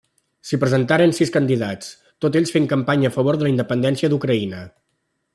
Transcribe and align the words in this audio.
S'hi 0.51 0.57
presentaren 0.61 1.11
sis 1.17 1.31
candidats, 1.35 1.91
tots 2.25 2.41
ells 2.41 2.53
fent 2.55 2.65
campanya 2.71 3.11
a 3.11 3.15
favor 3.19 3.35
de 3.41 3.47
la 3.49 3.55
independència 3.55 4.13
d'Ucraïna. 4.15 4.63